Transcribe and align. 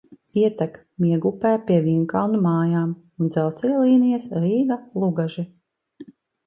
Ietek 0.43 0.79
Miegupē 1.05 1.51
pie 1.67 1.77
Vīnkalnu 1.87 2.41
mājām 2.47 2.97
un 2.97 3.31
dzelzceļa 3.37 3.87
līnijas 3.87 4.27
Rīga–Lugaži. 4.43 5.51